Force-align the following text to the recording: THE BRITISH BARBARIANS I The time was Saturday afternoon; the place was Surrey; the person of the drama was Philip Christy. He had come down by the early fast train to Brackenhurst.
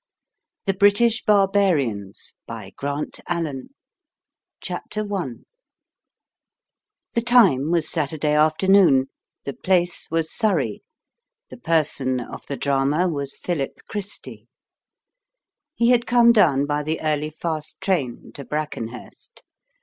THE 0.65 0.73
BRITISH 0.73 1.25
BARBARIANS 1.25 2.33
I 2.49 2.71
The 2.73 3.67
time 7.23 7.69
was 7.69 7.87
Saturday 7.91 8.33
afternoon; 8.33 9.09
the 9.43 9.53
place 9.53 10.09
was 10.09 10.31
Surrey; 10.33 10.81
the 11.51 11.57
person 11.57 12.19
of 12.19 12.43
the 12.47 12.57
drama 12.57 13.07
was 13.07 13.37
Philip 13.37 13.77
Christy. 13.91 14.47
He 15.75 15.91
had 15.91 16.07
come 16.07 16.31
down 16.31 16.65
by 16.65 16.81
the 16.81 16.99
early 17.01 17.29
fast 17.29 17.79
train 17.79 18.31
to 18.33 18.43
Brackenhurst. 18.43 19.43